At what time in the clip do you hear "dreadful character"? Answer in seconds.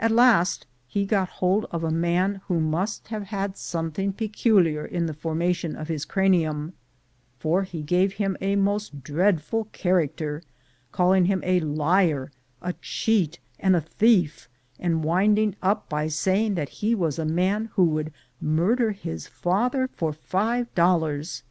9.04-10.42